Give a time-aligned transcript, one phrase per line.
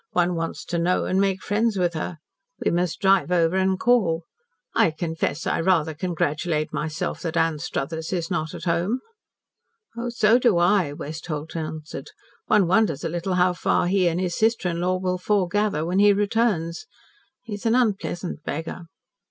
[0.13, 2.17] "One wants to know and make friends with her.
[2.65, 4.23] We must drive over and call.
[4.73, 9.01] I confess, I rather congratulate myself that Anstruthers is not at home."
[10.09, 12.07] "So do I," Westholt answered.
[12.47, 15.99] "One wonders a little how far he and his sister in law will 'foregather' when
[15.99, 16.87] he returns.
[17.43, 18.85] He's an unpleasant beggar."